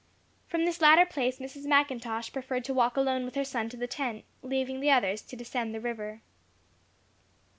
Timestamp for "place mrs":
1.05-1.65